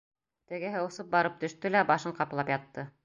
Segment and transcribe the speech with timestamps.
[0.53, 2.87] Тегеһе осоп барып төштө лә башын ҡаплап ятты.